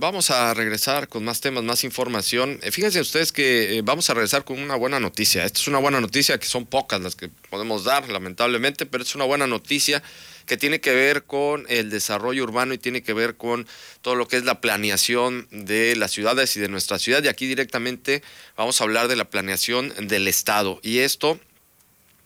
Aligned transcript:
Vamos 0.00 0.30
a 0.30 0.54
regresar 0.54 1.08
con 1.08 1.24
más 1.24 1.40
temas, 1.40 1.64
más 1.64 1.82
información. 1.82 2.60
Eh, 2.62 2.70
fíjense 2.70 3.00
ustedes 3.00 3.32
que 3.32 3.78
eh, 3.78 3.82
vamos 3.82 4.08
a 4.08 4.14
regresar 4.14 4.44
con 4.44 4.60
una 4.60 4.76
buena 4.76 5.00
noticia. 5.00 5.44
Esta 5.44 5.58
es 5.58 5.66
una 5.66 5.78
buena 5.78 6.00
noticia 6.00 6.38
que 6.38 6.46
son 6.46 6.66
pocas 6.66 7.00
las 7.00 7.16
que 7.16 7.28
podemos 7.50 7.82
dar, 7.82 8.08
lamentablemente, 8.08 8.86
pero 8.86 9.02
es 9.02 9.16
una 9.16 9.24
buena 9.24 9.48
noticia 9.48 10.00
que 10.46 10.56
tiene 10.56 10.80
que 10.80 10.92
ver 10.92 11.24
con 11.24 11.66
el 11.68 11.90
desarrollo 11.90 12.44
urbano 12.44 12.74
y 12.74 12.78
tiene 12.78 13.02
que 13.02 13.12
ver 13.12 13.36
con 13.36 13.66
todo 14.00 14.14
lo 14.14 14.28
que 14.28 14.36
es 14.36 14.44
la 14.44 14.60
planeación 14.60 15.48
de 15.50 15.96
las 15.96 16.12
ciudades 16.12 16.56
y 16.56 16.60
de 16.60 16.68
nuestra 16.68 17.00
ciudad. 17.00 17.24
Y 17.24 17.26
aquí 17.26 17.48
directamente 17.48 18.22
vamos 18.56 18.80
a 18.80 18.84
hablar 18.84 19.08
de 19.08 19.16
la 19.16 19.28
planeación 19.28 19.92
del 20.06 20.28
Estado. 20.28 20.78
Y 20.84 20.98
esto, 20.98 21.40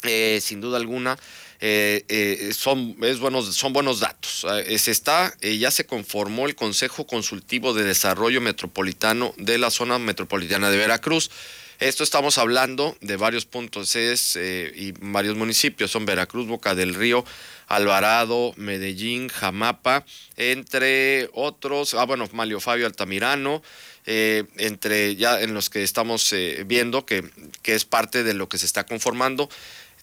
eh, 0.03 0.41
sin 0.43 0.61
duda 0.61 0.77
alguna, 0.77 1.17
eh, 1.65 2.05
eh, 2.09 2.53
son, 2.55 2.97
es 3.03 3.21
buenos, 3.21 3.55
son 3.55 3.73
buenos 3.73 4.01
datos. 4.01 4.45
Eh, 4.67 4.77
se 4.81 4.91
está, 4.91 5.33
ya 5.41 5.71
se 5.71 5.87
conformó 5.87 6.47
el 6.47 6.57
Consejo 6.57 7.07
Consultivo 7.07 7.73
de 7.73 7.85
Desarrollo 7.85 8.41
Metropolitano 8.41 9.33
de 9.37 9.59
la 9.59 9.71
zona 9.71 10.01
metropolitana 10.01 10.71
de 10.71 10.79
Veracruz. 10.79 11.31
Esto 11.79 12.03
estamos 12.03 12.37
hablando 12.39 12.97
de 13.01 13.17
varios 13.17 13.47
puntos 13.47 13.95
es, 13.95 14.37
y 14.37 14.93
varios 15.01 15.37
municipios, 15.37 15.93
son 15.93 16.05
Veracruz, 16.05 16.49
Boca 16.49 16.75
del 16.75 16.97
Río, 16.97 17.25
Alvarado, 17.69 18.55
Medellín, 18.57 19.29
Jamapa, 19.29 20.05
entre 20.37 21.31
otros, 21.33 21.95
ah 21.95 22.05
bueno, 22.05 22.29
Malio 22.33 22.59
Fabio 22.59 22.87
Altamirano, 22.87 23.63
entre 24.05 25.17
ya 25.17 25.41
en 25.41 25.55
los 25.55 25.71
que 25.71 25.83
estamos 25.83 26.33
viendo 26.67 27.05
que, 27.05 27.25
que 27.63 27.75
es 27.75 27.85
parte 27.85 28.23
de 28.23 28.35
lo 28.35 28.49
que 28.49 28.59
se 28.59 28.67
está 28.67 28.85
conformando. 28.85 29.49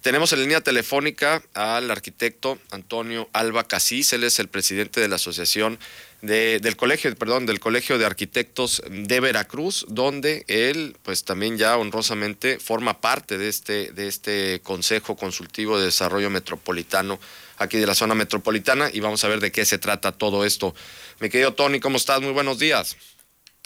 Tenemos 0.01 0.31
en 0.31 0.39
línea 0.39 0.61
telefónica 0.61 1.43
al 1.53 1.91
arquitecto 1.91 2.57
Antonio 2.71 3.27
Alba 3.33 3.65
Casís, 3.65 4.13
él 4.13 4.23
es 4.23 4.39
el 4.39 4.47
presidente 4.47 5.01
de 5.01 5.09
la 5.09 5.15
asociación 5.15 5.77
del 6.21 6.77
colegio, 6.77 7.13
perdón, 7.15 7.45
del 7.45 7.59
colegio 7.59 7.97
de 7.97 8.05
arquitectos 8.05 8.81
de 8.89 9.19
Veracruz, 9.19 9.85
donde 9.89 10.45
él, 10.47 10.95
pues 11.03 11.25
también 11.25 11.57
ya 11.57 11.77
honrosamente 11.77 12.59
forma 12.59 13.01
parte 13.01 13.37
de 13.37 13.49
este, 13.49 13.91
de 13.91 14.07
este 14.07 14.61
consejo 14.63 15.17
consultivo 15.17 15.77
de 15.77 15.85
desarrollo 15.85 16.29
metropolitano 16.29 17.19
aquí 17.57 17.77
de 17.77 17.85
la 17.85 17.95
zona 17.95 18.15
metropolitana 18.15 18.89
y 18.91 19.01
vamos 19.01 19.23
a 19.25 19.27
ver 19.27 19.41
de 19.41 19.51
qué 19.51 19.65
se 19.65 19.79
trata 19.79 20.13
todo 20.13 20.45
esto. 20.45 20.73
Mi 21.19 21.29
querido 21.29 21.53
Tony, 21.53 21.81
¿cómo 21.81 21.97
estás? 21.97 22.21
Muy 22.21 22.31
buenos 22.31 22.57
días. 22.57 22.95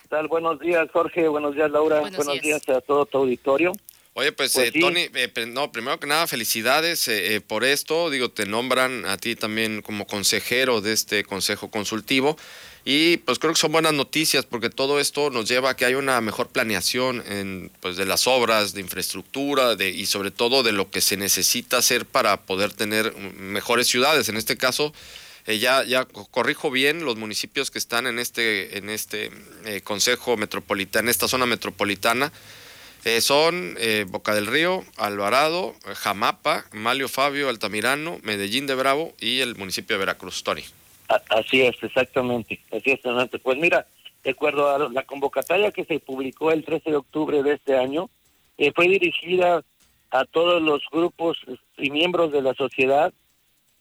¿Qué 0.01 0.07
tal? 0.09 0.27
Buenos 0.27 0.59
días, 0.59 0.87
Jorge. 0.91 1.27
Buenos 1.27 1.53
días, 1.53 1.69
Laura. 1.69 1.99
Buenos, 1.99 2.41
días 2.41 2.67
a 2.69 2.81
todo 2.81 3.05
tu 3.05 3.19
auditorio. 3.19 3.71
Oye, 4.15 4.31
pues, 4.31 4.53
pues 4.53 4.67
eh, 4.67 4.79
Tony, 4.79 5.09
eh, 5.15 5.45
no, 5.47 5.71
primero 5.71 5.99
que 5.99 6.05
nada, 6.05 6.27
felicidades 6.27 7.07
eh, 7.07 7.41
por 7.45 7.63
esto. 7.63 8.11
Digo, 8.11 8.29
te 8.29 8.45
nombran 8.45 9.05
a 9.05 9.17
ti 9.17 9.35
también 9.35 9.81
como 9.81 10.05
consejero 10.05 10.81
de 10.81 10.93
este 10.93 11.23
consejo 11.23 11.71
consultivo. 11.71 12.37
Y 12.85 13.17
pues 13.17 13.39
creo 13.39 13.53
que 13.53 13.59
son 13.59 13.71
buenas 13.71 13.93
noticias 13.93 14.45
porque 14.45 14.69
todo 14.69 14.99
esto 14.99 15.29
nos 15.29 15.47
lleva 15.47 15.71
a 15.71 15.75
que 15.75 15.85
haya 15.85 15.97
una 15.97 16.19
mejor 16.21 16.49
planeación 16.49 17.23
en, 17.27 17.71
pues, 17.79 17.95
de 17.97 18.05
las 18.05 18.27
obras, 18.27 18.73
de 18.73 18.81
infraestructura 18.81 19.75
de, 19.75 19.89
y 19.89 20.05
sobre 20.05 20.29
todo 20.31 20.61
de 20.61 20.73
lo 20.73 20.91
que 20.91 21.01
se 21.01 21.17
necesita 21.17 21.77
hacer 21.77 22.05
para 22.05 22.41
poder 22.41 22.73
tener 22.73 23.15
mejores 23.15 23.87
ciudades. 23.87 24.29
En 24.29 24.37
este 24.37 24.57
caso, 24.57 24.93
ya, 25.47 25.83
ya 25.85 26.05
corrijo 26.05 26.69
bien 26.69 27.03
los 27.03 27.15
municipios 27.15 27.71
que 27.71 27.79
están 27.79 28.05
en 28.05 28.19
este, 28.19 28.77
en 28.77 28.89
este 28.89 29.31
consejo 29.83 30.37
metropolitano, 30.37 31.05
en 31.05 31.09
esta 31.09 31.27
zona 31.29 31.45
metropolitana 31.45 32.31
eh, 33.05 33.21
son 33.21 33.75
eh, 33.79 34.05
Boca 34.07 34.33
del 34.33 34.47
Río, 34.47 34.83
Alvarado, 34.97 35.73
Jamapa, 35.95 36.65
Malio 36.71 37.09
Fabio, 37.09 37.49
Altamirano, 37.49 38.19
Medellín 38.23 38.67
de 38.67 38.75
Bravo 38.75 39.13
y 39.19 39.41
el 39.41 39.55
municipio 39.55 39.95
de 39.95 39.99
Veracruz. 39.99 40.43
Tony. 40.43 40.63
Así 41.29 41.61
es, 41.61 41.75
exactamente. 41.81 42.59
Así 42.71 42.91
es, 42.91 42.95
exactamente. 42.95 43.39
Pues 43.39 43.57
mira, 43.57 43.85
de 44.23 44.31
acuerdo 44.31 44.69
a 44.69 44.89
la 44.89 45.03
convocatoria 45.03 45.71
que 45.71 45.85
se 45.85 45.99
publicó 45.99 46.51
el 46.51 46.63
13 46.63 46.91
de 46.91 46.95
octubre 46.97 47.43
de 47.43 47.53
este 47.53 47.77
año, 47.77 48.09
eh, 48.57 48.71
fue 48.73 48.87
dirigida 48.87 49.63
a 50.11 50.25
todos 50.25 50.61
los 50.61 50.83
grupos 50.91 51.37
y 51.77 51.89
miembros 51.89 52.31
de 52.31 52.41
la 52.41 52.53
sociedad 52.53 53.11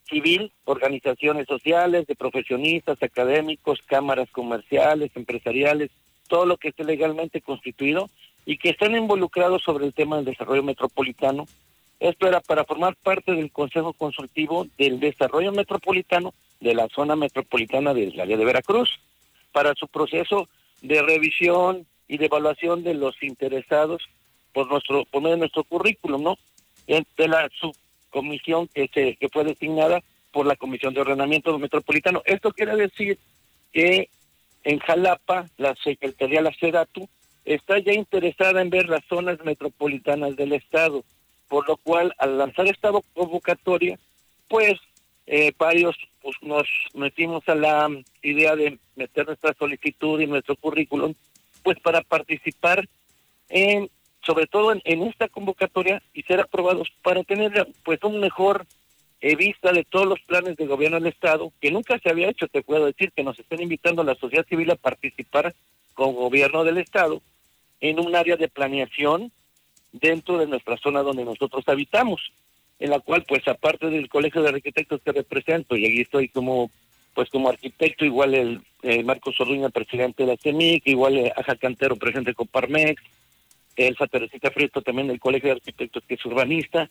civil, 0.08 0.52
organizaciones 0.64 1.46
sociales, 1.46 2.06
de 2.06 2.16
profesionistas, 2.16 3.02
académicos, 3.02 3.80
cámaras 3.86 4.28
comerciales, 4.30 5.10
empresariales, 5.14 5.90
todo 6.28 6.44
lo 6.46 6.56
que 6.56 6.68
esté 6.68 6.84
legalmente 6.84 7.40
constituido 7.40 8.10
y 8.44 8.58
que 8.58 8.70
están 8.70 8.96
involucrados 8.96 9.62
sobre 9.62 9.86
el 9.86 9.94
tema 9.94 10.16
del 10.16 10.26
desarrollo 10.26 10.62
metropolitano. 10.62 11.46
Esto 12.00 12.26
era 12.26 12.40
para 12.40 12.64
formar 12.64 12.96
parte 12.96 13.32
del 13.32 13.52
Consejo 13.52 13.92
Consultivo 13.92 14.66
del 14.76 14.98
Desarrollo 14.98 15.52
Metropolitano 15.52 16.34
de 16.60 16.74
la 16.74 16.88
zona 16.88 17.16
metropolitana 17.16 17.94
del 17.94 18.18
área 18.20 18.36
de 18.36 18.44
Veracruz, 18.44 19.00
para 19.52 19.74
su 19.74 19.86
proceso 19.88 20.48
de 20.80 21.02
revisión 21.02 21.86
y 22.08 22.18
de 22.18 22.26
evaluación 22.26 22.82
de 22.82 22.94
los 22.94 23.22
interesados 23.22 24.02
por 24.52 24.68
nuestro 24.68 25.04
por 25.04 25.22
medio 25.22 25.36
de 25.36 25.40
nuestro 25.40 25.64
currículum, 25.64 26.22
¿no? 26.22 26.38
De 26.86 27.28
la 27.28 27.48
subcomisión 27.60 28.68
que 28.68 28.88
se 28.92 29.16
que 29.16 29.28
fue 29.28 29.44
designada 29.44 30.02
por 30.32 30.46
la 30.46 30.56
Comisión 30.56 30.94
de 30.94 31.00
Ordenamiento 31.00 31.56
Metropolitano. 31.58 32.22
Esto 32.24 32.52
quiere 32.52 32.74
decir 32.76 33.18
que 33.72 34.08
en 34.64 34.78
Jalapa 34.78 35.46
la 35.56 35.74
Secretaría 35.76 36.42
la 36.42 36.52
SEDATU 36.52 37.08
está 37.44 37.78
ya 37.78 37.92
interesada 37.92 38.60
en 38.60 38.70
ver 38.70 38.88
las 38.88 39.04
zonas 39.08 39.38
metropolitanas 39.44 40.36
del 40.36 40.52
Estado, 40.52 41.04
por 41.48 41.68
lo 41.68 41.76
cual 41.76 42.14
al 42.18 42.38
lanzar 42.38 42.66
esta 42.66 42.90
convocatoria, 43.14 43.98
pues 44.48 44.78
eh, 45.26 45.52
varios 45.58 45.96
pues, 46.20 46.36
nos 46.42 46.68
metimos 46.94 47.46
a 47.48 47.54
la 47.54 47.88
idea 48.22 48.56
de 48.56 48.78
meter 48.96 49.26
nuestra 49.26 49.54
solicitud 49.54 50.20
y 50.20 50.26
nuestro 50.26 50.56
currículum, 50.56 51.14
pues 51.62 51.78
para 51.80 52.02
participar 52.02 52.88
en, 53.48 53.90
sobre 54.24 54.46
todo 54.46 54.72
en, 54.72 55.02
esta 55.02 55.28
convocatoria 55.28 56.02
y 56.14 56.22
ser 56.22 56.40
aprobados 56.40 56.88
para 57.02 57.22
tener 57.22 57.68
pues 57.84 58.02
un 58.02 58.20
mejor 58.20 58.66
eh, 59.20 59.36
vista 59.36 59.72
de 59.72 59.84
todos 59.84 60.06
los 60.06 60.20
planes 60.20 60.56
de 60.56 60.66
gobierno 60.66 60.98
del 60.98 61.12
Estado, 61.12 61.52
que 61.60 61.70
nunca 61.70 61.98
se 61.98 62.10
había 62.10 62.28
hecho, 62.28 62.48
te 62.48 62.62
puedo 62.62 62.86
decir, 62.86 63.12
que 63.12 63.22
nos 63.22 63.38
están 63.38 63.60
invitando 63.60 64.02
a 64.02 64.04
la 64.06 64.16
sociedad 64.16 64.46
civil 64.46 64.70
a 64.70 64.76
participar 64.76 65.54
con 65.94 66.14
gobierno 66.14 66.64
del 66.64 66.78
Estado 66.78 67.22
en 67.82 67.98
un 67.98 68.14
área 68.14 68.36
de 68.36 68.48
planeación 68.48 69.30
dentro 69.92 70.38
de 70.38 70.46
nuestra 70.46 70.78
zona 70.78 71.02
donde 71.02 71.24
nosotros 71.24 71.64
habitamos, 71.66 72.32
en 72.78 72.90
la 72.90 73.00
cual 73.00 73.24
pues 73.28 73.46
aparte 73.46 73.90
del 73.90 74.08
colegio 74.08 74.40
de 74.40 74.48
arquitectos 74.48 75.02
que 75.02 75.12
represento 75.12 75.76
y 75.76 75.84
aquí 75.84 76.00
estoy 76.00 76.28
como 76.28 76.70
pues 77.12 77.28
como 77.28 77.50
arquitecto, 77.50 78.06
igual 78.06 78.34
el 78.34 78.60
eh, 78.82 79.02
Marcos 79.02 79.38
Orduña, 79.38 79.68
presidente 79.68 80.22
de 80.22 80.30
la 80.30 80.38
CEMIC, 80.38 80.86
igual 80.86 81.18
eh, 81.18 81.32
Aja 81.36 81.56
Cantero, 81.56 81.96
presidente 81.96 82.30
de 82.30 82.34
Coparmex, 82.36 83.02
el 83.76 83.96
Teresita 84.10 84.50
Friesto 84.50 84.80
también 84.80 85.08
del 85.08 85.20
Colegio 85.20 85.50
de 85.50 85.56
Arquitectos 85.56 86.04
que 86.08 86.14
es 86.14 86.24
urbanista, 86.24 86.88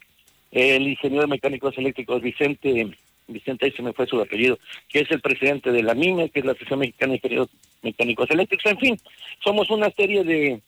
el 0.51 0.87
ingeniero 0.87 1.23
de 1.23 1.29
mecánicos 1.29 1.75
eléctricos 1.77 2.21
Vicente, 2.21 2.91
Vicente 3.27 3.65
ahí 3.65 3.71
se 3.71 3.81
me 3.81 3.93
fue 3.93 4.05
su 4.05 4.19
apellido, 4.19 4.59
que 4.89 4.99
es 4.99 5.09
el 5.09 5.21
presidente 5.21 5.71
de 5.71 5.81
la 5.81 5.95
MIME, 5.95 6.29
que 6.29 6.41
es 6.41 6.45
la 6.45 6.51
Asociación 6.51 6.79
Mexicana 6.79 7.11
de 7.11 7.15
Ingenieros 7.17 7.49
Mecánicos 7.81 8.29
Eléctricos, 8.29 8.71
en 8.71 8.77
fin, 8.77 8.99
somos 9.43 9.69
una 9.71 9.89
serie 9.91 10.23
de, 10.23 10.61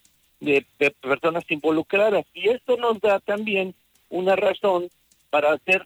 de, 0.44 0.66
personas 1.02 1.44
involucradas. 1.50 2.26
Y 2.34 2.50
esto 2.50 2.78
nos 2.78 3.00
da 3.00 3.20
también 3.20 3.74
una 4.10 4.36
razón 4.36 4.90
para 5.30 5.54
hacer 5.54 5.86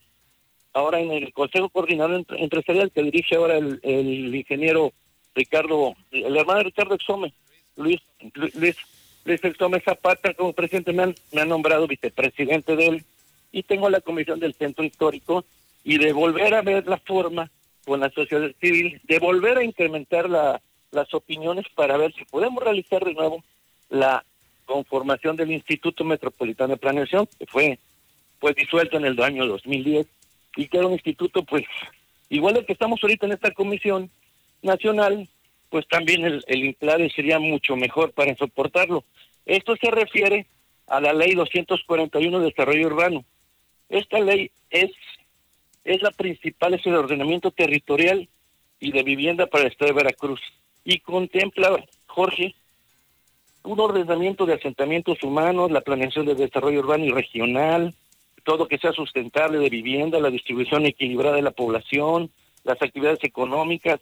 ahora 0.73 0.99
en 0.99 1.11
el 1.11 1.31
Consejo 1.33 1.69
Coordinador 1.69 2.25
Empresarial 2.29 2.91
que 2.91 3.03
dirige 3.03 3.35
ahora 3.35 3.57
el, 3.57 3.79
el 3.83 4.35
ingeniero 4.35 4.91
Ricardo, 5.33 5.95
el 6.11 6.35
hermano 6.35 6.59
de 6.59 6.65
Ricardo 6.65 6.95
Exome, 6.95 7.33
Luis, 7.75 8.01
Luis, 8.33 8.75
Luis 9.23 9.43
Exome 9.43 9.79
Zapata 9.81 10.33
como 10.33 10.53
presidente, 10.53 10.93
me 10.93 11.03
han, 11.03 11.15
me 11.31 11.41
han 11.41 11.49
nombrado 11.49 11.87
vicepresidente 11.87 12.75
de 12.75 12.87
él 12.87 13.05
y 13.51 13.63
tengo 13.63 13.89
la 13.89 14.01
comisión 14.01 14.39
del 14.39 14.55
Centro 14.55 14.83
Histórico 14.83 15.45
y 15.83 15.99
de 15.99 16.11
volver 16.11 16.53
a 16.55 16.61
ver 16.61 16.87
la 16.87 16.97
forma 16.97 17.49
con 17.85 17.99
la 17.99 18.09
sociedad 18.09 18.51
civil, 18.59 18.99
de 19.03 19.19
volver 19.19 19.59
a 19.59 19.63
incrementar 19.63 20.29
la, 20.29 20.61
las 20.91 21.13
opiniones 21.13 21.65
para 21.75 21.97
ver 21.97 22.13
si 22.13 22.25
podemos 22.25 22.63
realizar 22.63 23.03
de 23.05 23.13
nuevo 23.13 23.43
la 23.89 24.25
conformación 24.67 25.35
del 25.35 25.51
Instituto 25.51 26.03
Metropolitano 26.03 26.73
de 26.73 26.77
Planeación, 26.77 27.27
que 27.39 27.47
fue 27.47 27.79
pues 28.39 28.55
disuelto 28.55 28.97
en 28.97 29.05
el 29.05 29.19
año 29.23 29.47
2010 29.47 30.05
y 30.57 30.67
que 30.67 30.77
era 30.77 30.85
un 30.85 30.93
instituto 30.93 31.43
pues 31.43 31.63
igual 32.29 32.63
que 32.65 32.73
estamos 32.73 32.99
ahorita 33.01 33.25
en 33.25 33.31
esta 33.31 33.51
comisión 33.51 34.11
nacional, 34.61 35.27
pues 35.69 35.87
también 35.87 36.25
el, 36.25 36.43
el 36.47 37.11
sería 37.15 37.39
mucho 37.39 37.75
mejor 37.75 38.11
para 38.11 38.35
soportarlo. 38.35 39.03
Esto 39.45 39.75
se 39.77 39.89
refiere 39.89 40.45
a 40.85 41.01
la 41.01 41.13
ley 41.13 41.33
241 41.33 42.39
de 42.39 42.45
desarrollo 42.45 42.87
urbano. 42.87 43.25
Esta 43.89 44.19
ley 44.19 44.51
es 44.69 44.91
es 45.87 46.01
la 46.01 46.11
principal, 46.11 46.73
es 46.73 46.85
el 46.85 46.95
ordenamiento 46.95 47.49
territorial 47.51 48.27
y 48.79 48.91
de 48.91 49.03
vivienda 49.03 49.47
para 49.47 49.63
el 49.63 49.71
estado 49.71 49.93
de 49.93 50.03
Veracruz 50.03 50.41
y 50.83 50.99
contempla, 50.99 51.83
Jorge, 52.07 52.55
un 53.67 53.79
ordenamiento 53.81 54.45
de 54.45 54.53
asentamientos 54.53 55.21
humanos, 55.23 55.71
la 55.71 55.81
planeación 55.81 56.25
de 56.25 56.35
desarrollo 56.35 56.79
urbano 56.79 57.03
y 57.03 57.11
regional, 57.11 57.93
todo 58.43 58.67
que 58.67 58.77
sea 58.77 58.93
sustentable 58.93 59.59
de 59.59 59.69
vivienda, 59.69 60.21
la 60.21 60.29
distribución 60.29 60.85
equilibrada 60.85 61.35
de 61.35 61.41
la 61.41 61.51
población, 61.51 62.31
las 62.63 62.81
actividades 62.81 63.21
económicas, 63.23 63.99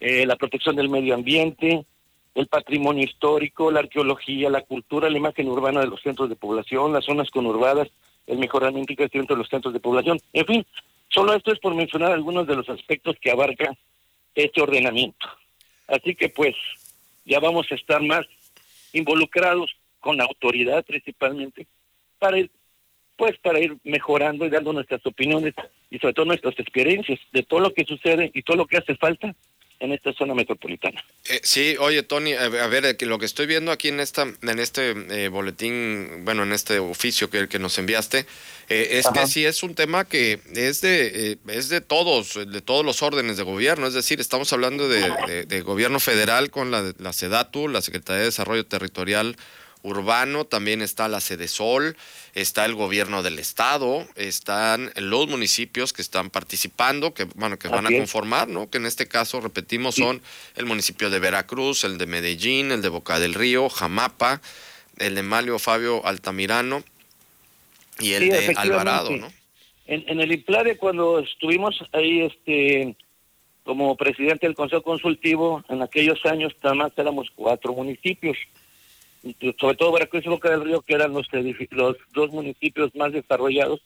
eh, 0.00 0.26
la 0.26 0.34
protección 0.34 0.74
del 0.74 0.88
medio 0.88 1.14
ambiente, 1.14 1.84
el 2.34 2.48
patrimonio 2.48 3.04
histórico, 3.04 3.70
la 3.70 3.80
arqueología, 3.80 4.50
la 4.50 4.62
cultura, 4.62 5.08
la 5.08 5.18
imagen 5.18 5.48
urbana 5.48 5.80
de 5.80 5.86
los 5.86 6.02
centros 6.02 6.28
de 6.28 6.34
población, 6.34 6.92
las 6.92 7.04
zonas 7.04 7.30
conurbadas, 7.30 7.88
el 8.26 8.38
mejoramiento 8.38 8.92
y 8.92 8.96
crecimiento 8.96 9.34
de 9.34 9.38
los 9.38 9.48
centros 9.48 9.72
de 9.72 9.80
población. 9.80 10.18
En 10.32 10.46
fin, 10.46 10.66
solo 11.08 11.34
esto 11.34 11.52
es 11.52 11.60
por 11.60 11.74
mencionar 11.74 12.10
algunos 12.10 12.46
de 12.48 12.56
los 12.56 12.68
aspectos 12.68 13.16
que 13.20 13.30
abarca 13.30 13.72
este 14.34 14.60
ordenamiento. 14.60 15.28
Así 15.86 16.16
que 16.16 16.28
pues 16.28 16.56
ya 17.24 17.38
vamos 17.38 17.66
a 17.70 17.76
estar 17.76 18.02
más 18.02 18.26
involucrados 18.92 19.76
con 20.00 20.16
la 20.16 20.24
autoridad 20.24 20.84
principalmente 20.84 21.66
para 22.18 22.38
ir 22.38 22.50
pues 23.16 23.38
para 23.38 23.60
ir 23.60 23.76
mejorando 23.84 24.46
y 24.46 24.50
dando 24.50 24.72
nuestras 24.72 25.04
opiniones 25.04 25.54
y 25.90 25.98
sobre 25.98 26.14
todo 26.14 26.24
nuestras 26.24 26.58
experiencias 26.58 27.20
de 27.32 27.42
todo 27.42 27.60
lo 27.60 27.74
que 27.74 27.84
sucede 27.84 28.30
y 28.32 28.42
todo 28.42 28.56
lo 28.56 28.66
que 28.66 28.78
hace 28.78 28.96
falta 28.96 29.34
en 29.80 29.92
esta 29.92 30.12
zona 30.12 30.34
metropolitana. 30.34 31.02
Eh, 31.28 31.40
sí, 31.42 31.76
oye 31.80 32.02
Tony, 32.02 32.34
a 32.34 32.48
ver, 32.48 32.96
lo 33.02 33.18
que 33.18 33.26
estoy 33.26 33.46
viendo 33.46 33.72
aquí 33.72 33.88
en 33.88 33.98
esta, 33.98 34.22
en 34.22 34.58
este 34.58 34.90
eh, 34.90 35.28
boletín, 35.28 36.24
bueno, 36.24 36.42
en 36.42 36.52
este 36.52 36.78
oficio 36.78 37.30
que, 37.30 37.48
que 37.48 37.58
nos 37.58 37.78
enviaste, 37.78 38.26
eh, 38.68 38.88
es 38.92 39.08
que 39.08 39.26
sí 39.26 39.44
es 39.44 39.62
un 39.62 39.74
tema 39.74 40.04
que 40.04 40.38
es 40.54 40.82
de, 40.82 41.38
es 41.48 41.68
de 41.70 41.80
todos, 41.80 42.34
de 42.34 42.60
todos 42.60 42.84
los 42.84 43.02
órdenes 43.02 43.38
de 43.38 43.42
gobierno, 43.42 43.86
es 43.86 43.94
decir, 43.94 44.20
estamos 44.20 44.52
hablando 44.52 44.88
de, 44.88 45.46
de 45.46 45.60
gobierno 45.62 45.98
federal 45.98 46.50
con 46.50 46.70
la, 46.70 46.92
la 46.98 47.12
SEDATU, 47.12 47.68
la 47.68 47.80
Secretaría 47.80 48.20
de 48.20 48.26
Desarrollo 48.26 48.66
Territorial 48.66 49.36
urbano, 49.82 50.44
también 50.44 50.82
está 50.82 51.08
la 51.08 51.20
sede 51.20 51.48
Sol, 51.48 51.96
está 52.34 52.64
el 52.64 52.74
gobierno 52.74 53.22
del 53.22 53.38
estado, 53.38 54.06
están 54.16 54.92
los 54.96 55.26
municipios 55.28 55.92
que 55.92 56.02
están 56.02 56.30
participando, 56.30 57.14
que 57.14 57.24
bueno, 57.24 57.58
que 57.58 57.68
van 57.68 57.86
a 57.86 57.90
conformar, 57.90 58.48
¿no? 58.48 58.68
Que 58.68 58.78
en 58.78 58.86
este 58.86 59.08
caso, 59.08 59.40
repetimos, 59.40 59.94
son 59.94 60.20
el 60.56 60.66
municipio 60.66 61.10
de 61.10 61.18
Veracruz, 61.18 61.84
el 61.84 61.98
de 61.98 62.06
Medellín, 62.06 62.72
el 62.72 62.82
de 62.82 62.88
Boca 62.88 63.18
del 63.18 63.34
Río, 63.34 63.68
Jamapa, 63.68 64.40
el 64.98 65.14
de 65.14 65.22
Malio 65.22 65.58
Fabio 65.58 66.04
Altamirano 66.06 66.84
y 67.98 68.12
el 68.12 68.28
de 68.28 68.54
Alvarado, 68.56 69.16
¿no? 69.16 69.32
En, 69.86 70.04
en 70.08 70.20
el 70.20 70.30
IPLADE, 70.30 70.76
cuando 70.76 71.18
estuvimos 71.18 71.82
ahí, 71.92 72.20
este 72.20 72.96
como 73.64 73.96
presidente 73.96 74.46
del 74.46 74.56
Consejo 74.56 74.82
Consultivo, 74.82 75.62
en 75.68 75.82
aquellos 75.82 76.24
años, 76.26 76.52
nada 76.62 76.74
más 76.74 76.92
éramos 76.96 77.30
cuatro 77.34 77.72
municipios 77.72 78.36
sobre 79.58 79.76
todo 79.76 79.92
Veracruz 79.92 80.24
y 80.24 80.28
Boca 80.28 80.50
del 80.50 80.64
Río, 80.64 80.80
que 80.82 80.94
eran 80.94 81.12
los, 81.12 81.28
dos 82.12 82.30
municipios 82.30 82.94
más 82.94 83.12
desarrollados, 83.12 83.80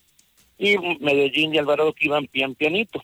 y 0.58 0.76
Medellín 1.00 1.54
y 1.54 1.58
Alvarado 1.58 1.92
que 1.92 2.06
iban 2.06 2.26
pian 2.26 2.54
pianito, 2.54 3.02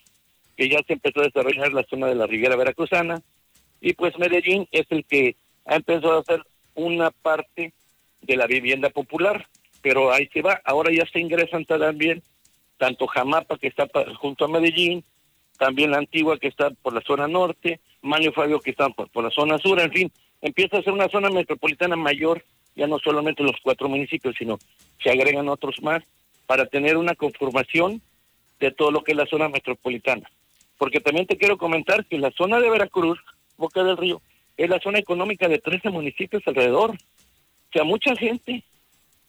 que 0.55 0.69
ya 0.69 0.79
se 0.87 0.93
empezó 0.93 1.19
a 1.21 1.25
desarrollar 1.25 1.73
la 1.73 1.83
zona 1.83 2.07
de 2.07 2.15
la 2.15 2.27
Riviera 2.27 2.55
Veracruzana, 2.55 3.21
y 3.81 3.93
pues 3.93 4.17
Medellín 4.17 4.67
es 4.71 4.85
el 4.89 5.05
que 5.05 5.35
ha 5.65 5.75
empezado 5.75 6.13
a 6.13 6.21
hacer 6.21 6.43
una 6.75 7.11
parte 7.11 7.73
de 8.21 8.35
la 8.37 8.47
vivienda 8.47 8.89
popular, 8.89 9.47
pero 9.81 10.11
ahí 10.11 10.29
se 10.31 10.41
va, 10.41 10.61
ahora 10.63 10.91
ya 10.93 11.05
se 11.11 11.19
ingresan 11.19 11.65
también 11.65 12.21
tanto 12.77 13.07
Jamapa, 13.07 13.57
que 13.57 13.67
está 13.67 13.87
junto 14.19 14.45
a 14.45 14.47
Medellín, 14.47 15.03
también 15.57 15.91
la 15.91 15.97
Antigua, 15.97 16.39
que 16.39 16.47
está 16.47 16.71
por 16.71 16.93
la 16.93 17.01
zona 17.01 17.27
norte, 17.27 17.79
Maño 18.01 18.31
Fabio, 18.31 18.59
que 18.59 18.71
está 18.71 18.89
por 18.89 19.23
la 19.23 19.29
zona 19.29 19.57
sur, 19.59 19.79
en 19.79 19.91
fin, 19.91 20.11
empieza 20.41 20.77
a 20.77 20.83
ser 20.83 20.93
una 20.93 21.09
zona 21.09 21.29
metropolitana 21.29 21.95
mayor, 21.95 22.43
ya 22.75 22.87
no 22.87 22.99
solamente 22.99 23.43
los 23.43 23.55
cuatro 23.61 23.87
municipios, 23.87 24.35
sino 24.37 24.57
se 25.01 25.09
agregan 25.09 25.49
otros 25.49 25.81
más 25.81 26.03
para 26.47 26.65
tener 26.65 26.97
una 26.97 27.15
conformación 27.15 28.01
de 28.59 28.71
todo 28.71 28.91
lo 28.91 29.03
que 29.03 29.11
es 29.11 29.17
la 29.17 29.25
zona 29.25 29.49
metropolitana. 29.49 30.29
Porque 30.77 30.99
también 30.99 31.27
te 31.27 31.37
quiero 31.37 31.57
comentar 31.57 32.05
que 32.05 32.17
la 32.17 32.31
zona 32.31 32.59
de 32.59 32.69
Veracruz, 32.69 33.19
Boca 33.57 33.83
del 33.83 33.97
Río, 33.97 34.21
es 34.57 34.69
la 34.69 34.79
zona 34.79 34.99
económica 34.99 35.47
de 35.47 35.59
13 35.59 35.89
municipios 35.89 36.43
alrededor. 36.45 36.91
O 36.91 37.71
sea, 37.71 37.83
mucha 37.83 38.15
gente 38.15 38.63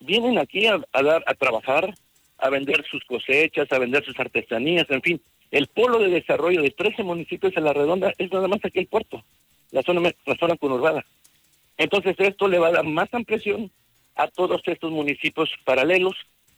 vienen 0.00 0.38
aquí 0.38 0.66
a, 0.66 0.80
dar, 0.92 1.22
a 1.26 1.34
trabajar, 1.34 1.94
a 2.38 2.50
vender 2.50 2.84
sus 2.90 3.04
cosechas, 3.04 3.70
a 3.70 3.78
vender 3.78 4.04
sus 4.04 4.18
artesanías, 4.18 4.88
en 4.90 5.02
fin. 5.02 5.20
El 5.50 5.66
polo 5.66 5.98
de 5.98 6.08
desarrollo 6.08 6.62
de 6.62 6.70
13 6.70 7.02
municipios 7.02 7.54
en 7.56 7.64
la 7.64 7.74
redonda 7.74 8.12
es 8.16 8.32
nada 8.32 8.48
más 8.48 8.60
aquí 8.64 8.78
el 8.78 8.86
puerto 8.86 9.22
la 9.72 9.82
zona, 9.82 10.12
la 10.24 10.36
zona 10.36 10.56
conurbada. 10.56 11.04
Entonces 11.76 12.14
esto 12.18 12.46
le 12.46 12.58
va 12.58 12.68
a 12.68 12.72
dar 12.72 12.84
más 12.84 13.12
ampliación 13.12 13.72
a 14.14 14.28
todos 14.28 14.62
estos 14.66 14.92
municipios 14.92 15.50
paralelos 15.64 16.14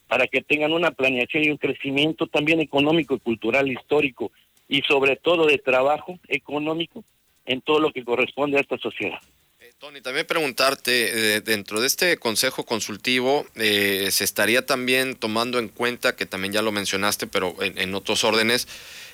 para 0.08 0.26
que 0.26 0.42
tengan 0.42 0.72
una 0.72 0.90
planeación 0.90 1.44
y 1.44 1.50
un 1.50 1.56
crecimiento 1.56 2.26
también 2.26 2.60
económico, 2.60 3.18
cultural, 3.18 3.70
histórico 3.70 4.30
y 4.68 4.82
sobre 4.82 5.16
todo 5.16 5.46
de 5.46 5.58
trabajo 5.58 6.18
económico 6.28 7.04
en 7.46 7.60
todo 7.62 7.80
lo 7.80 7.92
que 7.92 8.04
corresponde 8.04 8.58
a 8.58 8.60
esta 8.60 8.76
sociedad. 8.78 9.18
Eh, 9.60 9.72
Tony, 9.78 10.00
también 10.00 10.26
preguntarte, 10.26 11.36
eh, 11.36 11.40
dentro 11.40 11.80
de 11.80 11.86
este 11.86 12.16
consejo 12.18 12.64
consultivo, 12.64 13.46
eh, 13.54 14.08
¿se 14.10 14.24
estaría 14.24 14.66
también 14.66 15.14
tomando 15.14 15.58
en 15.58 15.68
cuenta, 15.68 16.16
que 16.16 16.26
también 16.26 16.52
ya 16.52 16.62
lo 16.62 16.72
mencionaste, 16.72 17.26
pero 17.26 17.54
en 17.60 17.94
otros 17.94 18.24
órdenes, 18.24 18.66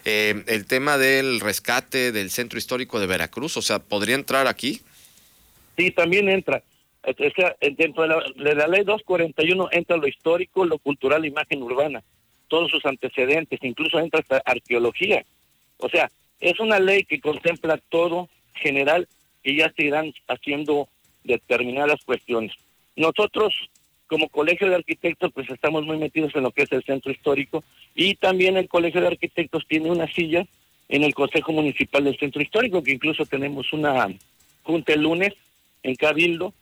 eh, 0.04 0.44
el 0.46 0.66
tema 0.66 0.98
del 0.98 1.40
rescate 1.40 2.12
del 2.12 2.30
centro 2.30 2.58
histórico 2.58 3.00
de 3.00 3.06
Veracruz, 3.06 3.56
o 3.56 3.62
sea, 3.62 3.78
¿podría 3.78 4.14
entrar 4.14 4.46
aquí? 4.46 4.80
Sí, 5.76 5.90
también 5.90 6.28
entra. 6.28 6.62
O 7.02 7.30
sea, 7.34 7.56
dentro 7.76 8.02
de 8.02 8.08
la, 8.08 8.22
de 8.36 8.54
la 8.54 8.66
ley 8.66 8.84
241 8.84 9.68
entra 9.72 9.96
lo 9.96 10.06
histórico, 10.06 10.64
lo 10.64 10.78
cultural, 10.78 11.24
imagen 11.24 11.62
urbana, 11.62 12.02
todos 12.48 12.70
sus 12.70 12.84
antecedentes, 12.84 13.58
incluso 13.62 13.98
entra 13.98 14.20
hasta 14.20 14.42
arqueología. 14.44 15.24
O 15.78 15.88
sea, 15.88 16.10
es 16.40 16.60
una 16.60 16.78
ley 16.78 17.04
que 17.04 17.20
contempla 17.20 17.78
todo 17.88 18.28
general 18.54 19.08
y 19.42 19.56
ya 19.56 19.72
se 19.74 19.84
irán 19.84 20.12
haciendo 20.28 20.88
determinadas 21.24 22.04
cuestiones. 22.04 22.52
Nosotros 22.96 23.54
como 24.06 24.28
colegio 24.28 24.68
de 24.68 24.74
arquitectos, 24.74 25.30
pues 25.32 25.48
estamos 25.48 25.86
muy 25.86 25.96
metidos 25.96 26.34
en 26.34 26.42
lo 26.42 26.50
que 26.50 26.62
es 26.62 26.72
el 26.72 26.82
centro 26.82 27.12
histórico 27.12 27.62
y 27.94 28.14
también 28.14 28.56
el 28.56 28.68
colegio 28.68 29.00
de 29.00 29.08
arquitectos 29.08 29.66
tiene 29.66 29.90
una 29.90 30.06
silla 30.12 30.46
en 30.88 31.04
el 31.04 31.14
Consejo 31.14 31.52
Municipal 31.52 32.04
del 32.04 32.18
Centro 32.18 32.42
Histórico, 32.42 32.82
que 32.82 32.92
incluso 32.92 33.24
tenemos 33.26 33.72
una 33.72 34.08
junta 34.62 34.92
el 34.92 35.02
lunes 35.02 35.34
en 35.82 35.94
Cabildo, 35.94 36.52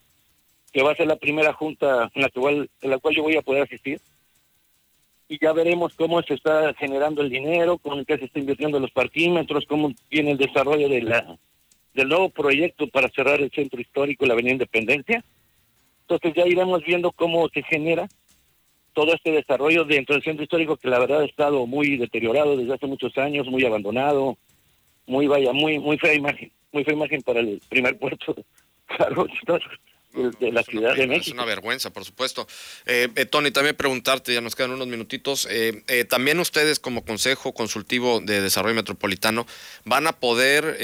que 0.72 0.82
va 0.82 0.92
a 0.92 0.96
ser 0.96 1.06
la 1.06 1.16
primera 1.16 1.52
junta 1.52 2.10
en 2.14 2.22
la, 2.22 2.28
cual, 2.28 2.68
en 2.82 2.90
la 2.90 2.98
cual 2.98 3.14
yo 3.14 3.22
voy 3.22 3.36
a 3.36 3.42
poder 3.42 3.62
asistir. 3.62 4.00
Y 5.28 5.38
ya 5.42 5.52
veremos 5.52 5.94
cómo 5.94 6.22
se 6.22 6.34
está 6.34 6.72
generando 6.74 7.22
el 7.22 7.30
dinero, 7.30 7.78
con 7.78 8.04
qué 8.04 8.18
se 8.18 8.26
está 8.26 8.38
invirtiendo 8.38 8.80
los 8.80 8.90
parquímetros, 8.90 9.64
cómo 9.66 9.92
viene 10.10 10.32
el 10.32 10.38
desarrollo 10.38 10.88
de 10.88 11.36
del 11.94 12.08
nuevo 12.08 12.28
proyecto 12.28 12.86
para 12.86 13.08
cerrar 13.08 13.40
el 13.40 13.50
centro 13.50 13.80
histórico, 13.80 14.24
la 14.24 14.34
Avenida 14.34 14.52
Independencia 14.52 15.24
entonces 16.08 16.32
ya 16.34 16.46
iremos 16.46 16.82
viendo 16.84 17.12
cómo 17.12 17.46
se 17.50 17.62
genera 17.62 18.08
todo 18.98 19.14
este 19.14 19.30
desarrollo 19.30 19.84
dentro 19.84 20.16
del 20.16 20.24
centro 20.24 20.42
histórico 20.42 20.76
que 20.76 20.88
la 20.88 20.98
verdad 20.98 21.20
ha 21.20 21.24
estado 21.24 21.64
muy 21.68 21.96
deteriorado 21.98 22.56
desde 22.56 22.74
hace 22.74 22.88
muchos 22.88 23.16
años, 23.16 23.46
muy 23.46 23.64
abandonado, 23.64 24.36
muy 25.06 25.28
vaya, 25.28 25.52
muy 25.52 25.78
muy 25.78 25.96
fea 25.98 26.14
imagen, 26.14 26.50
muy 26.72 26.82
fea 26.82 26.94
imagen 26.94 27.22
para 27.22 27.38
el 27.38 27.62
primer 27.68 27.96
puerto 27.96 28.34
de 30.40 30.50
la 30.50 30.64
Ciudad 30.64 30.96
de 30.96 31.06
México. 31.06 31.28
Es 31.28 31.32
una 31.32 31.44
vergüenza, 31.44 31.90
por 31.90 32.04
supuesto. 32.04 32.48
Eh, 32.86 33.06
eh, 33.14 33.24
Tony, 33.24 33.52
también 33.52 33.76
preguntarte, 33.76 34.34
ya 34.34 34.40
nos 34.40 34.56
quedan 34.56 34.72
unos 34.72 34.88
minutitos, 34.88 35.46
eh, 35.48 35.84
eh, 35.86 36.04
también 36.04 36.40
ustedes 36.40 36.80
como 36.80 37.04
Consejo 37.04 37.54
Consultivo 37.54 38.20
de 38.20 38.40
Desarrollo 38.40 38.74
Metropolitano 38.74 39.46
van 39.84 40.08
a 40.08 40.12
poder 40.18 40.76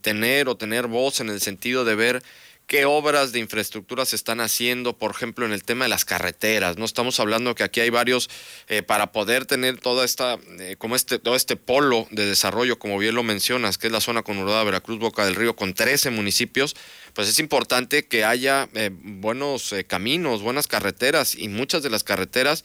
tener 0.00 0.48
o 0.48 0.56
tener 0.56 0.88
voz 0.88 1.20
en 1.20 1.28
el 1.28 1.40
sentido 1.40 1.84
de 1.84 1.94
ver 1.94 2.22
qué 2.66 2.84
obras 2.84 3.32
de 3.32 3.38
infraestructura 3.38 4.04
se 4.04 4.16
están 4.16 4.40
haciendo, 4.40 4.98
por 4.98 5.12
ejemplo, 5.12 5.46
en 5.46 5.52
el 5.52 5.62
tema 5.62 5.84
de 5.84 5.88
las 5.88 6.04
carreteras. 6.04 6.78
No 6.78 6.84
estamos 6.84 7.20
hablando 7.20 7.54
que 7.54 7.62
aquí 7.62 7.80
hay 7.80 7.90
varios 7.90 8.28
eh, 8.68 8.82
para 8.82 9.12
poder 9.12 9.46
tener 9.46 9.78
toda 9.78 10.04
esta, 10.04 10.38
eh, 10.58 10.76
como 10.76 10.96
este, 10.96 11.18
todo 11.18 11.36
este 11.36 11.56
polo 11.56 12.08
de 12.10 12.26
desarrollo, 12.26 12.78
como 12.78 12.98
bien 12.98 13.14
lo 13.14 13.22
mencionas, 13.22 13.78
que 13.78 13.86
es 13.86 13.92
la 13.92 14.00
zona 14.00 14.22
conurbada 14.22 14.64
Veracruz, 14.64 14.98
Boca 14.98 15.24
del 15.24 15.36
Río, 15.36 15.54
con 15.54 15.74
13 15.74 16.10
municipios. 16.10 16.74
Pues 17.14 17.28
es 17.28 17.38
importante 17.38 18.06
que 18.06 18.24
haya 18.24 18.68
eh, 18.74 18.90
buenos 18.92 19.74
caminos, 19.86 20.42
buenas 20.42 20.66
carreteras 20.66 21.34
y 21.34 21.48
muchas 21.48 21.82
de 21.82 21.90
las 21.90 22.02
carreteras 22.02 22.64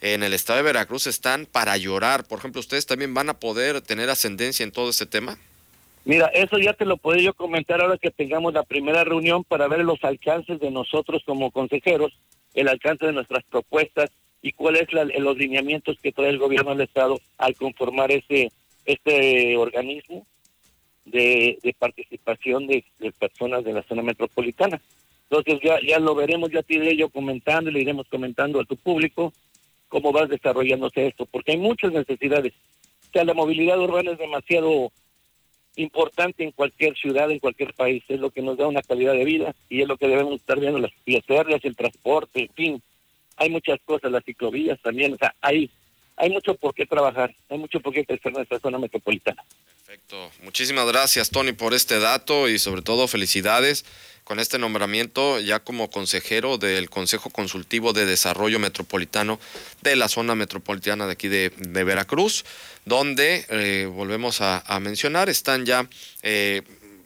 en 0.00 0.22
el 0.22 0.32
estado 0.32 0.58
de 0.58 0.62
Veracruz 0.62 1.06
están 1.06 1.46
para 1.46 1.76
llorar. 1.76 2.24
Por 2.24 2.38
ejemplo, 2.38 2.60
¿ustedes 2.60 2.86
también 2.86 3.14
van 3.14 3.28
a 3.28 3.38
poder 3.38 3.82
tener 3.82 4.08
ascendencia 4.10 4.64
en 4.64 4.72
todo 4.72 4.90
este 4.90 5.06
tema? 5.06 5.38
Mira, 6.04 6.26
eso 6.28 6.58
ya 6.58 6.72
te 6.72 6.86
lo 6.86 6.96
puedo 6.96 7.20
yo 7.20 7.34
comentar 7.34 7.80
ahora 7.80 7.98
que 7.98 8.10
tengamos 8.10 8.54
la 8.54 8.62
primera 8.62 9.04
reunión 9.04 9.44
para 9.44 9.68
ver 9.68 9.84
los 9.84 10.02
alcances 10.02 10.58
de 10.58 10.70
nosotros 10.70 11.22
como 11.26 11.50
consejeros, 11.50 12.12
el 12.54 12.68
alcance 12.68 13.06
de 13.06 13.12
nuestras 13.12 13.44
propuestas 13.44 14.10
y 14.42 14.52
cuáles 14.52 14.88
son 14.90 15.10
los 15.18 15.36
lineamientos 15.36 15.98
que 16.02 16.12
trae 16.12 16.30
el 16.30 16.38
gobierno 16.38 16.70
del 16.70 16.82
Estado 16.82 17.20
al 17.36 17.54
conformar 17.56 18.10
ese 18.10 18.50
este 18.86 19.56
organismo 19.56 20.26
de, 21.04 21.58
participación 21.78 22.66
de, 22.66 22.84
personas 23.18 23.64
de 23.64 23.72
la 23.72 23.82
zona 23.82 24.02
metropolitana. 24.02 24.80
Entonces 25.28 25.60
ya, 25.62 25.78
ya 25.86 25.98
lo 25.98 26.14
veremos, 26.14 26.50
ya 26.50 26.62
te 26.62 26.74
iré 26.74 26.96
yo 26.96 27.08
comentando 27.08 27.70
le 27.70 27.80
iremos 27.80 28.08
comentando 28.08 28.60
a 28.60 28.64
tu 28.64 28.76
público 28.76 29.32
cómo 29.88 30.12
va 30.12 30.26
desarrollándose 30.26 31.08
esto, 31.08 31.26
porque 31.26 31.52
hay 31.52 31.58
muchas 31.58 31.92
necesidades. 31.92 32.52
O 33.08 33.12
sea, 33.12 33.24
la 33.24 33.34
movilidad 33.34 33.80
urbana 33.80 34.12
es 34.12 34.18
demasiado 34.18 34.92
importante 35.82 36.44
en 36.44 36.52
cualquier 36.52 36.96
ciudad, 36.96 37.30
en 37.30 37.38
cualquier 37.38 37.74
país. 37.74 38.02
Es 38.08 38.20
lo 38.20 38.30
que 38.30 38.42
nos 38.42 38.56
da 38.56 38.66
una 38.66 38.82
calidad 38.82 39.12
de 39.12 39.24
vida 39.24 39.54
y 39.68 39.82
es 39.82 39.88
lo 39.88 39.96
que 39.96 40.08
debemos 40.08 40.34
estar 40.34 40.58
viendo, 40.58 40.78
las 40.78 40.92
vías 41.04 41.24
el 41.62 41.76
transporte, 41.76 42.42
en 42.42 42.54
fin. 42.54 42.82
Hay 43.36 43.50
muchas 43.50 43.78
cosas, 43.84 44.12
las 44.12 44.24
ciclovías 44.24 44.80
también, 44.82 45.14
o 45.14 45.16
sea, 45.16 45.34
hay, 45.40 45.70
hay 46.16 46.30
mucho 46.30 46.54
por 46.54 46.74
qué 46.74 46.84
trabajar, 46.84 47.34
hay 47.48 47.58
mucho 47.58 47.80
por 47.80 47.94
qué 47.94 48.04
crecer 48.04 48.32
nuestra 48.32 48.58
zona 48.58 48.78
metropolitana. 48.78 49.42
Perfecto. 49.86 50.30
Muchísimas 50.42 50.86
gracias, 50.86 51.30
Tony, 51.30 51.52
por 51.52 51.74
este 51.74 51.98
dato 51.98 52.48
y 52.48 52.58
sobre 52.58 52.82
todo 52.82 53.08
felicidades 53.08 53.84
con 54.30 54.38
este 54.38 54.60
nombramiento 54.60 55.40
ya 55.40 55.58
como 55.58 55.90
consejero 55.90 56.56
del 56.56 56.88
Consejo 56.88 57.30
Consultivo 57.30 57.92
de 57.92 58.06
Desarrollo 58.06 58.60
Metropolitano 58.60 59.40
de 59.82 59.96
la 59.96 60.08
zona 60.08 60.36
metropolitana 60.36 61.06
de 61.06 61.12
aquí 61.14 61.26
de, 61.26 61.48
Veracruz, 61.58 62.44
donde, 62.84 63.44
eh, 63.48 63.86
volvemos 63.92 64.40
a, 64.40 64.62
mencionar, 64.80 65.28
están 65.28 65.66
ya 65.66 65.88
eh, 66.22 66.62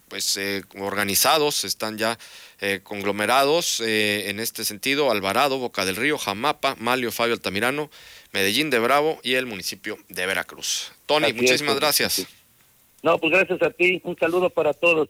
pues, 0.09 0.37
eh, 0.37 0.65
organizados, 0.79 1.65
están 1.65 1.97
ya 1.97 2.19
conglomerados 2.83 3.81
en 3.81 4.39
este 4.39 4.67
sentido, 4.67 5.11
Alvarado, 5.11 5.59
Boca 5.59 5.87
del 5.87 5.97
Río, 5.97 6.19
Jamapa, 6.19 6.77
Malio, 6.79 7.11
Fabio 7.11 7.33
Altamirano, 7.33 7.91
Medellín 8.33 8.69
de 8.69 8.81
Bravo 8.81 9.19
y 9.23 9.35
el 9.35 9.47
municipio 9.47 9.97
de 10.11 10.27
Veracruz. 10.27 10.93
Tony, 11.07 11.33
muchísimas 11.33 11.77
gracias. 11.77 12.27
No, 13.03 13.17
pues 13.17 13.33
gracias 13.33 13.63
a 13.63 13.71
ti. 13.71 14.03
Un 14.05 14.15
saludo 14.19 14.51
para 14.51 14.75
todos. 14.75 15.09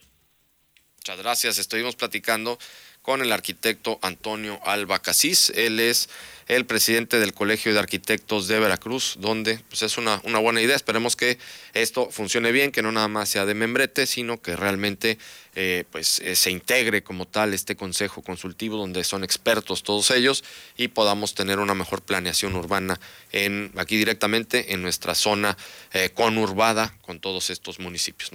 Muchas 1.05 1.19
gracias. 1.19 1.59
Estuvimos 1.59 1.97
platicando 1.97 2.59
con 3.03 3.21
el 3.21 3.31
arquitecto 3.33 3.99
Antonio 4.01 4.59
Alba 4.65 5.03
Casís. 5.03 5.53
Él 5.55 5.79
es 5.79 6.09
el 6.49 6.65
presidente 6.65 7.19
del 7.19 7.35
Colegio 7.35 7.75
de 7.75 7.79
Arquitectos 7.79 8.49
de 8.49 8.59
Veracruz, 8.59 9.17
donde 9.19 9.59
pues, 9.69 9.83
es 9.83 9.99
una, 9.99 10.17
buena 10.41 10.63
idea. 10.63 10.75
Esperemos 10.75 11.15
que 11.15 11.39
esto 11.75 12.11
funcione 12.11 12.53
bien, 12.53 12.73
que 12.73 12.81
no 12.81 12.91
nada 12.93 13.09
más 13.09 13.29
sea 13.29 13.45
de 13.45 13.53
membrete, 13.53 14.07
sino 14.07 14.41
que 14.41 14.57
realmente 14.57 15.19
eh, 15.55 15.85
pues, 15.91 16.21
eh, 16.21 16.35
se 16.37 16.51
integre 16.51 17.03
como 17.03 17.27
tal 17.27 17.53
este 17.53 17.77
consejo 17.77 18.23
consultivo, 18.23 18.79
donde 18.79 19.05
son 19.05 19.23
expertos 19.25 19.83
todos 19.83 20.11
ellos 20.11 20.43
y 20.79 20.89
podamos 20.89 21.35
tener 21.35 21.59
una 21.59 21.75
mejor 21.75 22.01
planeación 22.01 22.57
urbana 22.57 22.99
en, 23.33 23.71
aquí 23.77 23.99
directamente 23.99 24.73
en 24.73 24.81
nuestra 24.81 25.15
zona 25.15 25.59
eh, 25.93 26.09
conurbada 26.15 26.97
con 27.03 27.21
todos 27.21 27.51
estos 27.51 27.79
municipios. 27.79 28.33